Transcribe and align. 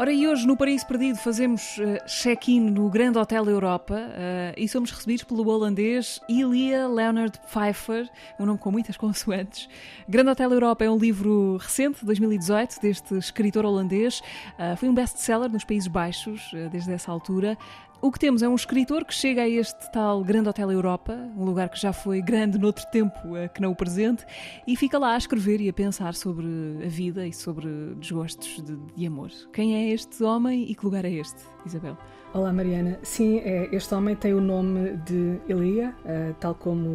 Ora, 0.00 0.14
e 0.14 0.26
hoje 0.26 0.46
no 0.46 0.56
Paraíso 0.56 0.86
Perdido 0.86 1.18
fazemos 1.18 1.76
uh, 1.76 2.02
check-in 2.06 2.70
no 2.70 2.88
Grande 2.88 3.18
Hotel 3.18 3.44
Europa 3.44 3.96
uh, 3.96 4.54
e 4.56 4.66
somos 4.66 4.90
recebidos 4.90 5.24
pelo 5.24 5.46
holandês 5.46 6.18
Ilia 6.26 6.88
Leonard 6.88 7.38
Pfeiffer, 7.40 8.08
um 8.38 8.46
nome 8.46 8.58
com 8.58 8.70
muitas 8.70 8.96
consoantes. 8.96 9.68
Grande 10.08 10.30
Hotel 10.30 10.50
Europa 10.52 10.86
é 10.86 10.90
um 10.90 10.96
livro 10.96 11.58
recente, 11.58 12.02
2018, 12.02 12.80
deste 12.80 13.14
escritor 13.18 13.66
holandês. 13.66 14.22
Uh, 14.58 14.74
foi 14.74 14.88
um 14.88 14.94
best-seller 14.94 15.50
nos 15.50 15.64
Países 15.64 15.86
Baixos 15.86 16.50
desde 16.72 16.90
essa 16.94 17.12
altura. 17.12 17.58
O 18.02 18.10
que 18.10 18.18
temos 18.18 18.42
é 18.42 18.48
um 18.48 18.54
escritor 18.54 19.04
que 19.04 19.12
chega 19.12 19.42
a 19.42 19.48
este 19.48 19.92
tal 19.92 20.24
Grande 20.24 20.48
Hotel 20.48 20.72
Europa, 20.72 21.14
um 21.36 21.44
lugar 21.44 21.68
que 21.68 21.78
já 21.78 21.92
foi 21.92 22.22
grande 22.22 22.58
noutro 22.58 22.86
tempo 22.86 23.36
eh, 23.36 23.46
que 23.48 23.60
não 23.60 23.72
o 23.72 23.76
presente, 23.76 24.24
e 24.66 24.74
fica 24.74 24.98
lá 24.98 25.12
a 25.12 25.18
escrever 25.18 25.60
e 25.60 25.68
a 25.68 25.72
pensar 25.72 26.14
sobre 26.14 26.46
a 26.82 26.88
vida 26.88 27.26
e 27.26 27.32
sobre 27.34 27.68
desgostos 27.96 28.62
de, 28.62 28.74
de 28.96 29.06
amor. 29.06 29.30
Quem 29.52 29.76
é 29.76 29.89
este 29.90 30.22
homem 30.22 30.70
e 30.70 30.74
que 30.74 30.84
lugar 30.84 31.04
é 31.04 31.10
este, 31.10 31.40
Isabel? 31.66 31.96
Olá 32.32 32.52
Mariana, 32.52 32.96
sim, 33.02 33.38
é, 33.38 33.68
este 33.72 33.92
homem 33.92 34.14
tem 34.14 34.32
o 34.32 34.40
nome 34.40 34.96
de 34.98 35.40
Elia, 35.48 35.92
uh, 36.04 36.32
tal 36.38 36.54
como 36.54 36.88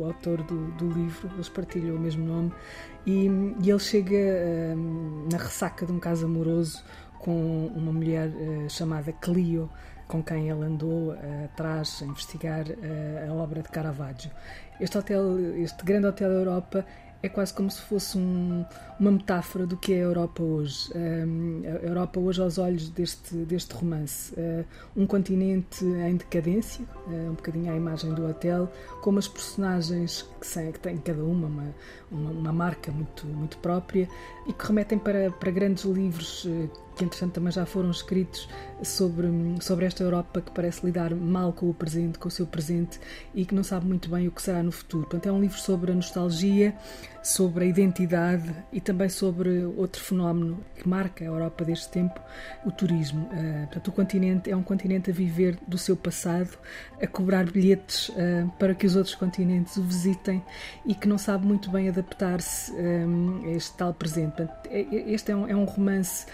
o, 0.00 0.04
autor 0.04 0.42
do, 0.42 0.72
do, 0.72 0.90
livro, 0.90 1.30
eles 1.34 1.48
partilham 1.48 1.94
o 1.94 2.00
mesmo 2.00 2.26
nome, 2.26 2.52
e, 3.06 3.26
e 3.62 3.70
ele 3.70 3.78
chega 3.78 4.16
uh, 4.16 5.28
na 5.30 5.38
ressaca 5.38 5.86
de 5.86 5.92
um 5.92 6.00
caso 6.00 6.26
amoroso 6.26 6.82
com 7.20 7.68
uma 7.76 7.92
mulher 7.92 8.28
uh, 8.30 8.68
chamada 8.68 9.12
Clio, 9.12 9.70
com 10.08 10.20
quem 10.20 10.50
ele 10.50 10.64
andou 10.64 11.14
atrás 11.44 12.02
a 12.02 12.04
investigar 12.04 12.66
a 13.26 13.32
obra 13.32 13.62
de 13.62 13.68
Caravaggio. 13.70 14.30
Este 14.78 14.98
hotel, 14.98 15.54
este 15.56 15.82
grande 15.84 16.06
hotel 16.06 16.28
da 16.28 16.34
Europa 16.34 16.84
é 17.22 17.28
quase 17.28 17.54
como 17.54 17.70
se 17.70 17.80
fosse 17.82 18.18
um, 18.18 18.64
uma 18.98 19.12
metáfora 19.12 19.64
do 19.64 19.76
que 19.76 19.92
é 19.92 19.96
a 19.96 20.00
Europa 20.00 20.42
hoje. 20.42 20.90
Um, 20.94 21.62
a 21.64 21.86
Europa 21.86 22.18
hoje 22.18 22.42
aos 22.42 22.58
olhos 22.58 22.88
deste, 22.88 23.34
deste 23.36 23.72
romance. 23.74 24.34
Uh, 24.34 24.64
um 24.96 25.06
continente 25.06 25.84
em 25.84 26.16
decadência, 26.16 26.84
uh, 27.06 27.30
um 27.30 27.34
bocadinho 27.34 27.72
à 27.72 27.76
imagem 27.76 28.12
do 28.12 28.26
hotel, 28.28 28.70
com 29.00 29.10
umas 29.10 29.28
personagens 29.28 30.28
que, 30.40 30.72
que 30.72 30.80
têm 30.80 30.98
cada 30.98 31.22
uma 31.22 31.46
uma, 31.46 31.74
uma 32.10 32.30
uma, 32.30 32.52
marca 32.52 32.90
muito, 32.90 33.26
muito 33.26 33.56
própria 33.58 34.08
e 34.46 34.52
que 34.52 34.66
remetem 34.66 34.98
para, 34.98 35.30
para 35.30 35.50
grandes 35.50 35.84
livros 35.84 36.44
uh, 36.44 36.68
que 36.96 37.04
entretanto 37.04 37.32
também 37.32 37.52
já 37.52 37.64
foram 37.64 37.90
escritos 37.90 38.48
sobre, 38.82 39.28
sobre 39.60 39.86
esta 39.86 40.02
Europa 40.02 40.40
que 40.40 40.50
parece 40.50 40.84
lidar 40.84 41.14
mal 41.14 41.52
com 41.52 41.68
o 41.68 41.74
presente, 41.74 42.18
com 42.18 42.28
o 42.28 42.30
seu 42.30 42.46
presente 42.46 43.00
e 43.34 43.44
que 43.44 43.54
não 43.54 43.64
sabe 43.64 43.86
muito 43.86 44.08
bem 44.08 44.28
o 44.28 44.30
que 44.30 44.42
será 44.42 44.62
no 44.62 44.72
futuro. 44.72 45.04
Portanto, 45.04 45.28
é 45.28 45.32
um 45.32 45.40
livro 45.40 45.58
sobre 45.58 45.92
a 45.92 45.94
nostalgia, 45.94 46.74
sobre 47.22 47.64
a 47.64 47.68
identidade 47.68 48.52
e 48.72 48.80
também 48.80 49.08
sobre 49.08 49.64
outro 49.76 50.02
fenómeno 50.02 50.58
que 50.76 50.88
marca 50.88 51.24
a 51.24 51.28
Europa 51.28 51.64
deste 51.64 51.88
tempo, 51.90 52.20
o 52.64 52.72
turismo. 52.72 53.26
Uh, 53.26 53.66
portanto, 53.66 53.88
o 53.88 53.92
continente 53.92 54.50
é 54.50 54.56
um 54.56 54.62
continente 54.62 55.10
a 55.10 55.14
viver 55.14 55.56
do 55.66 55.78
seu 55.78 55.96
passado, 55.96 56.58
a 57.00 57.06
cobrar 57.06 57.44
bilhetes 57.44 58.08
uh, 58.08 58.50
para 58.58 58.74
que 58.74 58.86
os 58.86 58.96
outros 58.96 59.14
continentes 59.14 59.76
o 59.76 59.82
visitem 59.82 60.42
e 60.84 60.94
que 60.94 61.06
não 61.06 61.18
sabe 61.18 61.46
muito 61.46 61.70
bem 61.70 61.88
adaptar-se 61.88 62.72
um, 62.72 63.42
a 63.44 63.50
este 63.50 63.76
tal 63.76 63.94
presente. 63.94 64.36
Portanto, 64.36 64.68
é, 64.68 64.80
é, 64.80 65.10
este 65.12 65.30
é 65.30 65.36
um, 65.36 65.48
é 65.48 65.54
um 65.54 65.64
romance, 65.64 66.26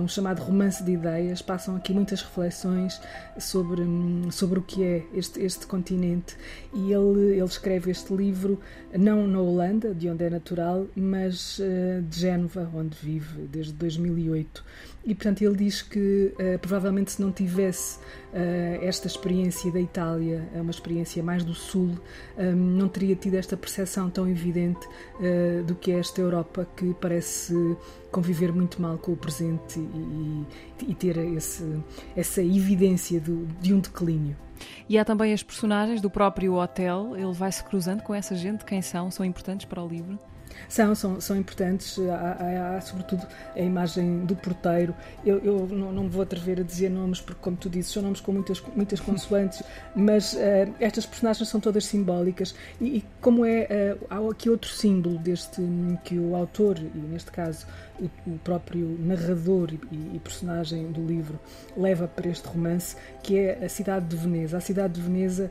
um 0.00 0.08
chamado 0.08 0.40
romance 0.40 0.82
de 0.82 0.92
ideias. 0.92 1.42
Passam 1.42 1.76
aqui 1.76 1.92
muitas 1.92 2.22
reflexões 2.22 3.00
sobre, 3.38 3.82
um, 3.82 4.30
sobre 4.30 4.58
o 4.58 4.62
que 4.62 4.84
é 4.84 5.04
este, 5.14 5.40
este 5.40 5.66
continente 5.66 6.36
e 6.74 6.92
ele, 6.92 7.36
ele 7.36 7.44
escreve 7.44 7.90
este 7.90 8.12
livro 8.14 8.60
não 8.96 9.26
na 9.26 9.40
Holanda, 9.40 9.94
de 9.94 10.08
onde 10.08 10.24
é 10.24 10.30
natural, 10.30 10.86
mas 10.96 11.58
uh, 11.58 12.02
de 12.02 12.20
Génova, 12.20 12.70
onde 12.74 12.96
vive 13.00 13.42
desde 13.46 13.72
2008. 13.74 14.64
E, 15.04 15.14
portanto, 15.14 15.42
ele 15.42 15.56
diz 15.56 15.82
que 15.82 16.34
uh, 16.34 16.58
provavelmente 16.58 17.12
se 17.12 17.20
não 17.20 17.30
tivesse 17.30 17.98
uh, 17.98 18.82
esta 18.82 19.06
experiência 19.06 19.70
da 19.70 19.80
Itália, 19.80 20.48
é 20.54 20.60
uma 20.60 20.70
experiência 20.70 21.22
mais 21.22 21.44
do 21.44 21.54
Sul, 21.54 21.98
um, 22.36 22.52
não 22.54 22.88
teria 22.88 23.14
tido 23.14 23.34
esta 23.34 23.56
percepção 23.56 24.10
tão 24.10 24.28
evidente 24.28 24.86
do 25.66 25.74
que 25.74 25.90
é 25.90 25.98
esta 25.98 26.20
Europa 26.20 26.66
que 26.76 26.94
parece 27.00 27.54
conviver 28.10 28.52
muito 28.52 28.80
mal 28.80 28.98
com 28.98 29.12
o 29.12 29.16
presente 29.16 29.78
e, 29.78 30.46
e, 30.88 30.94
ter 30.94 31.16
esse, 31.18 31.82
essa 32.16 32.42
evidência 32.42 33.20
do, 33.20 33.46
de 33.60 33.74
um 33.74 33.80
declínio. 33.80 34.36
E 34.88 34.98
há 34.98 35.04
também 35.04 35.32
as 35.32 35.42
personagens 35.42 36.00
do 36.00 36.10
próprio 36.10 36.54
hotel, 36.54 37.16
ele 37.16 37.32
vai 37.32 37.52
se 37.52 37.62
cruzando 37.62 38.02
com 38.02 38.14
essa 38.14 38.34
gente, 38.34 38.64
quem 38.64 38.82
são? 38.82 39.10
São 39.10 39.24
importantes 39.24 39.66
para 39.66 39.82
o 39.82 39.86
livro? 39.86 40.18
São, 40.68 40.94
são, 40.94 41.20
são 41.20 41.36
importantes, 41.36 41.98
há, 41.98 42.14
há, 42.14 42.76
há, 42.76 42.80
sobretudo 42.80 43.26
a 43.54 43.60
imagem 43.60 44.24
do 44.24 44.34
porteiro. 44.36 44.94
Eu, 45.24 45.38
eu 45.38 45.68
não, 45.70 45.92
não, 45.92 46.04
me 46.04 46.08
vou 46.08 46.22
atrever 46.22 46.60
a 46.60 46.62
dizer 46.62 46.90
nomes, 46.90 47.20
porque, 47.20 47.40
como 47.40 47.56
tu 47.56 47.68
dizes, 47.68 47.92
são 47.92 48.02
nomes 48.02 48.20
com 48.20 48.32
muitas, 48.32 48.62
muitas 48.74 49.00
consoantes, 49.00 49.62
mas 49.94 50.32
uh, 50.34 50.38
estas 50.80 51.06
personagens 51.06 51.48
são 51.48 51.60
todas 51.60 51.86
simbólicas. 51.86 52.54
E, 52.80 52.98
e 52.98 53.04
como 53.20 53.44
é, 53.44 53.96
uh, 54.00 54.06
há 54.08 54.30
aqui 54.30 54.50
outro 54.50 54.70
símbolo 54.70 55.18
deste 55.18 55.62
que 56.04 56.18
o 56.18 56.34
autor, 56.34 56.78
e 56.78 56.98
neste 56.98 57.30
caso 57.30 57.66
o, 58.00 58.30
o 58.30 58.38
próprio 58.38 58.96
narrador 58.98 59.70
e, 59.72 60.16
e, 60.16 60.18
personagem 60.18 60.90
do 60.90 61.04
livro, 61.04 61.38
leva 61.76 62.06
para 62.06 62.28
este 62.28 62.46
romance, 62.46 62.96
que 63.22 63.38
é 63.38 63.64
a 63.64 63.68
cidade 63.68 64.06
de 64.06 64.16
Veneza. 64.16 64.56
A 64.56 64.60
cidade 64.60 64.94
de 64.94 65.00
Veneza 65.00 65.50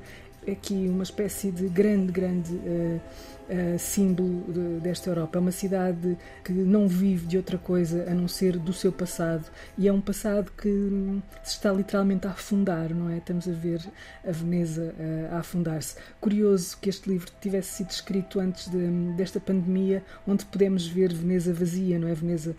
aqui 0.50 0.88
uma 0.90 1.04
espécie 1.04 1.52
de 1.52 1.68
grande, 1.70 2.12
grande. 2.12 2.54
Uh, 2.54 3.00
uh, 3.48 3.80
símbolo 3.80 4.44
de, 4.52 4.80
desta 4.80 5.10
Europa. 5.10 5.38
É 5.38 5.42
uma 5.42 5.52
cidade 5.52 6.18
que 6.44 6.52
não 6.52 6.88
vive 6.88 7.26
de 7.26 7.38
outra 7.38 7.58
coisa 7.58 8.06
a 8.10 8.14
não 8.14 8.28
ser 8.28 8.58
do 8.58 8.74
seu 8.74 8.92
passado 8.92 9.46
e 9.78 9.88
é 9.88 9.94
um 9.94 10.02
passado 10.02 10.52
que 10.52 10.68
hum, 10.68 11.22
se 11.44 11.54
está 11.54 11.72
literalmente 11.72 12.28
a 12.28 12.32
afundar, 12.32 12.94
não 12.94 13.10
é? 13.10 13.18
Estamos 13.18 13.48
a 13.48 13.52
ver 13.52 13.82
a 14.28 14.32
Veneza 14.32 14.94
uh, 14.98 15.36
a 15.36 15.40
afundar-se. 15.40 15.96
Curioso 16.20 16.78
que 16.80 16.90
este 16.90 17.10
livro 17.10 17.32
tivesse 17.40 17.78
sido 17.78 17.90
escrito 17.90 18.40
antes 18.40 18.68
de, 18.70 18.88
desta 19.16 19.40
pandemia, 19.40 20.04
onde 20.28 20.46
podemos 20.46 20.88
ver 20.88 21.14
Veneza 21.14 21.54
vazia, 21.54 21.98
não 22.00 22.08
é? 22.08 22.14
Veneza 22.14 22.56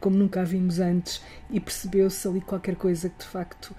como 0.00 0.16
nunca 0.16 0.40
a 0.40 0.44
vimos 0.44 0.78
antes 0.78 1.22
e 1.50 1.60
percebeu-se 1.60 2.26
ali 2.26 2.40
qualquer 2.40 2.76
coisa 2.76 3.08
que 3.08 3.18
de 3.18 3.24
facto 3.24 3.74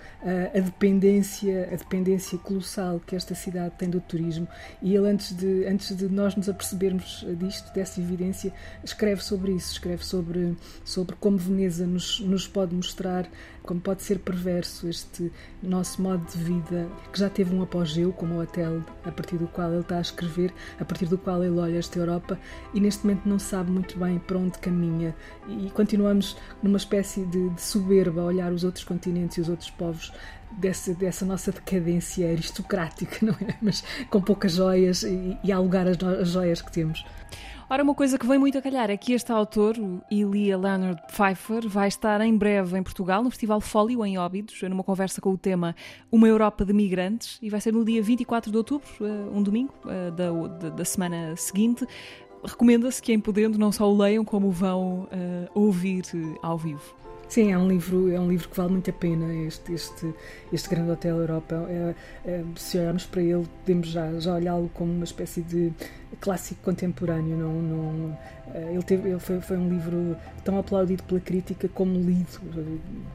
a 0.53 0.59
dependência, 0.59 1.69
a 1.71 1.75
dependência 1.75 2.37
colossal 2.37 2.99
que 3.05 3.15
esta 3.15 3.33
cidade 3.43 3.73
tem 3.77 3.89
do 3.89 3.99
turismo. 3.99 4.47
E 4.81 4.95
ele 4.95 5.07
antes 5.07 5.35
de 5.35 5.65
antes 5.65 5.95
de 5.95 6.07
nós 6.09 6.35
nos 6.35 6.49
apercebermos 6.49 7.25
disto, 7.37 7.73
dessa 7.73 7.99
evidência, 7.99 8.51
escreve 8.83 9.23
sobre 9.23 9.53
isso, 9.53 9.73
escreve 9.73 10.05
sobre, 10.05 10.55
sobre 10.83 11.15
como 11.15 11.37
Veneza 11.37 11.85
nos, 11.85 12.19
nos 12.19 12.47
pode 12.47 12.75
mostrar 12.75 13.27
como 13.63 13.79
pode 13.79 14.03
ser 14.03 14.19
perverso 14.19 14.87
este 14.87 15.31
nosso 15.61 16.01
modo 16.01 16.25
de 16.29 16.37
vida, 16.37 16.87
que 17.11 17.17
já 17.17 17.29
teve 17.29 17.55
um 17.55 17.63
apogeu, 17.63 18.11
como 18.11 18.35
o 18.35 18.41
hotel, 18.41 18.83
a 19.05 19.11
partir 19.11 19.37
do 19.37 19.47
qual 19.47 19.71
ele 19.71 19.79
está 19.79 19.97
a 19.97 20.01
escrever, 20.01 20.53
a 20.79 20.85
partir 20.85 21.05
do 21.05 21.17
qual 21.17 21.43
ele 21.43 21.57
olha 21.57 21.77
esta 21.77 21.97
Europa 21.97 22.37
e 22.73 22.79
neste 22.79 23.05
momento 23.05 23.27
não 23.27 23.39
sabe 23.39 23.71
muito 23.71 23.97
bem 23.97 24.19
para 24.19 24.37
onde 24.37 24.59
caminha. 24.59 25.15
E 25.47 25.69
continuamos 25.71 26.37
numa 26.61 26.77
espécie 26.77 27.25
de, 27.25 27.49
de 27.49 27.61
soberba 27.61 28.21
a 28.21 28.25
olhar 28.25 28.51
os 28.51 28.63
outros 28.63 28.83
continentes 28.83 29.37
e 29.37 29.41
os 29.41 29.49
outros 29.49 29.69
povos 29.71 30.11
dessa, 30.51 30.93
dessa 30.93 31.25
nossa 31.25 31.51
decadência 31.51 32.29
aristocrática, 32.29 33.17
não 33.25 33.33
é? 33.33 33.55
Mas 33.61 33.83
com 34.09 34.21
poucas 34.21 34.53
joias 34.53 35.03
e, 35.03 35.37
e 35.43 35.51
alugar 35.51 35.87
as, 35.87 35.97
as 36.03 36.29
joias 36.29 36.61
que 36.61 36.71
temos. 36.71 37.05
Ora, 37.73 37.81
uma 37.81 37.95
coisa 37.95 38.19
que 38.19 38.27
vem 38.27 38.37
muito 38.37 38.55
a 38.55 38.61
calhar 38.61 38.91
é 38.91 38.95
que 38.95 39.13
este 39.13 39.31
autor, 39.31 39.79
o 39.79 39.99
Ilia 40.11 40.55
Leonard 40.55 41.01
Pfeiffer, 41.07 41.67
vai 41.67 41.87
estar 41.87 42.21
em 42.21 42.37
breve 42.37 42.77
em 42.77 42.83
Portugal, 42.83 43.23
no 43.23 43.31
Festival 43.31 43.59
Fólio, 43.59 44.05
em 44.05 44.15
Óbidos, 44.15 44.61
numa 44.61 44.83
conversa 44.83 45.19
com 45.19 45.31
o 45.31 45.37
tema 45.39 45.75
Uma 46.11 46.27
Europa 46.27 46.63
de 46.63 46.71
Migrantes, 46.71 47.39
e 47.41 47.49
vai 47.49 47.59
ser 47.59 47.73
no 47.73 47.83
dia 47.83 47.99
24 48.03 48.51
de 48.51 48.57
outubro, 48.57 48.87
eh, 49.01 49.05
um 49.33 49.41
domingo 49.41 49.73
eh, 49.87 50.11
da, 50.11 50.69
da 50.69 50.85
semana 50.85 51.35
seguinte. 51.35 51.83
Recomenda-se 52.43 53.01
que, 53.01 53.11
em 53.11 53.19
podendo, 53.19 53.57
não 53.57 53.71
só 53.71 53.91
o 53.91 53.97
leiam, 53.97 54.23
como 54.23 54.51
vão 54.51 55.07
uh, 55.11 55.49
ouvir 55.55 56.03
ao 56.43 56.59
vivo. 56.59 56.93
Sim, 57.27 57.51
é 57.51 57.57
um 57.57 57.67
livro, 57.67 58.11
é 58.11 58.19
um 58.19 58.29
livro 58.29 58.47
que 58.47 58.55
vale 58.55 58.73
muito 58.73 58.91
a 58.91 58.93
pena, 58.93 59.33
este, 59.33 59.73
este, 59.73 60.13
este 60.51 60.69
Grande 60.69 60.91
Hotel 60.91 61.17
Europa. 61.17 61.65
É, 61.67 61.95
é, 62.25 62.43
se 62.55 62.77
olharmos 62.77 63.07
para 63.07 63.23
ele, 63.23 63.47
podemos 63.65 63.87
já, 63.87 64.19
já 64.19 64.35
olhá-lo 64.35 64.69
como 64.75 64.93
uma 64.93 65.03
espécie 65.03 65.41
de 65.41 65.73
clássico 66.19 66.61
contemporâneo. 66.61 67.37
Não, 67.37 67.53
não, 67.61 68.17
ele 68.71 68.83
teve, 68.83 69.09
ele 69.09 69.19
foi, 69.19 69.39
foi 69.41 69.57
um 69.57 69.69
livro 69.69 70.17
tão 70.43 70.57
aplaudido 70.57 71.03
pela 71.03 71.19
crítica 71.19 71.67
como 71.69 71.97
lido. 71.99 72.39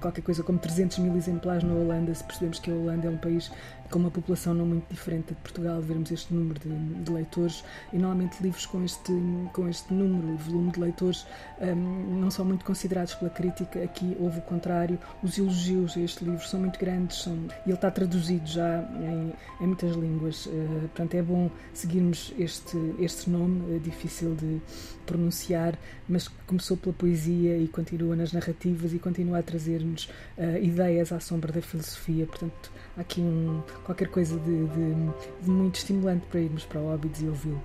Qualquer 0.00 0.22
coisa 0.22 0.42
como 0.42 0.58
300 0.58 0.98
mil 0.98 1.16
exemplares 1.16 1.62
na 1.62 1.74
Holanda, 1.74 2.14
se 2.14 2.24
percebemos 2.24 2.58
que 2.58 2.70
a 2.70 2.74
Holanda 2.74 3.06
é 3.06 3.10
um 3.10 3.18
país 3.18 3.50
com 3.90 3.98
uma 3.98 4.10
população 4.10 4.54
não 4.54 4.66
muito 4.66 4.86
diferente 4.90 5.28
de 5.28 5.34
Portugal, 5.36 5.80
vermos 5.80 6.10
este 6.10 6.32
número 6.32 6.60
de, 6.60 6.68
de 7.02 7.10
leitores 7.10 7.64
e 7.92 7.96
normalmente 7.96 8.42
livros 8.42 8.66
com 8.66 8.84
este, 8.84 9.12
com 9.52 9.68
este 9.68 9.92
número 9.92 10.36
volume 10.36 10.72
de 10.72 10.80
leitores 10.80 11.26
um, 11.60 12.20
não 12.20 12.30
são 12.30 12.44
muito 12.44 12.64
considerados 12.64 13.14
pela 13.14 13.30
crítica. 13.30 13.82
Aqui 13.82 14.16
houve 14.20 14.38
o 14.38 14.42
contrário, 14.42 14.98
os 15.22 15.38
elogios 15.38 15.96
a 15.96 16.00
este 16.00 16.24
livro 16.24 16.46
são 16.46 16.60
muito 16.60 16.78
grandes 16.78 17.22
são, 17.22 17.34
e 17.34 17.70
ele 17.70 17.74
está 17.74 17.90
traduzido 17.90 18.46
já 18.46 18.82
em, 19.00 19.32
em 19.60 19.66
muitas 19.66 19.94
línguas. 19.96 20.46
Uh, 20.46 20.80
portanto, 20.80 21.14
é 21.14 21.22
bom 21.22 21.50
seguirmos 21.72 22.34
este, 22.38 22.76
este 22.98 23.30
nome, 23.30 23.76
é 23.76 23.78
difícil 23.78 24.34
de 24.34 24.60
pronunciar, 25.06 25.78
mas 26.08 26.28
começou 26.46 26.76
pela 26.76 26.92
poesia 26.92 27.56
e 27.56 27.68
continua 27.68 28.14
nas 28.14 28.32
narrativas 28.32 28.92
e 28.92 28.98
continua 28.98 29.38
a 29.38 29.42
trazer-nos 29.42 30.10
uh, 30.36 30.62
ideias 30.62 31.12
à 31.12 31.20
sombra 31.20 31.52
da 31.52 31.62
filosofia. 31.62 32.26
Portanto, 32.26 32.70
há 32.96 33.00
aqui 33.00 33.20
um, 33.20 33.62
qualquer 33.84 34.08
coisa 34.08 34.38
de, 34.38 34.66
de, 34.66 34.94
de 35.42 35.50
muito 35.50 35.76
estimulante 35.76 36.26
para 36.30 36.40
irmos 36.40 36.64
para 36.64 36.80
Óbidos 36.80 37.22
e 37.22 37.26
ouvi-lo. 37.26 37.62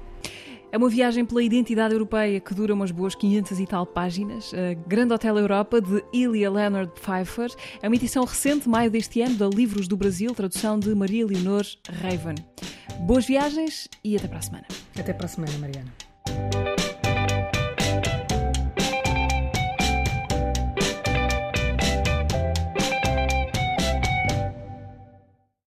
É 0.74 0.78
uma 0.78 0.90
viagem 0.90 1.24
pela 1.24 1.44
identidade 1.44 1.94
europeia 1.94 2.40
que 2.40 2.52
dura 2.52 2.74
umas 2.74 2.90
boas 2.90 3.14
500 3.14 3.60
e 3.60 3.68
tal 3.68 3.86
páginas. 3.86 4.52
A 4.56 4.74
Grande 4.90 5.14
Hotel 5.14 5.38
Europa, 5.38 5.80
de 5.80 6.04
Ilia 6.12 6.50
Leonard 6.50 6.92
Pfeiffer. 6.94 7.52
É 7.80 7.88
uma 7.88 7.96
edição 7.96 8.26
recente, 8.26 8.68
maio 8.68 8.90
deste 8.90 9.22
ano, 9.22 9.36
da 9.36 9.48
Livros 9.48 9.88
do 9.88 9.96
Brasil, 9.96 10.34
tradução 10.34 10.80
de 10.80 10.96
Maria 10.96 11.28
Leonor 11.28 11.64
Raven. 12.02 12.34
Boas 13.02 13.28
viagens 13.28 13.88
e 14.04 14.18
até 14.18 14.28
para 14.28 14.40
a 14.40 14.42
semana. 14.42 14.66
Até 15.00 15.14
para 15.14 15.26
a 15.26 15.30
semana, 15.30 15.58
Mariana. 15.58 16.73